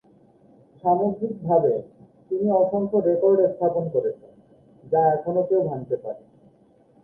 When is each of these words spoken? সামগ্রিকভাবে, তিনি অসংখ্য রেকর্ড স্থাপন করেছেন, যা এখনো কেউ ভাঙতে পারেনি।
সামগ্রিকভাবে, 0.83 1.73
তিনি 2.31 2.47
অসংখ্য 2.51 2.97
রেকর্ড 2.99 3.39
স্থাপন 3.53 3.83
করেছেন, 3.89 4.33
যা 4.83 5.01
এখনো 5.13 5.41
কেউ 5.43 5.61
ভাঙতে 5.69 5.95
পারেনি। 5.97 6.35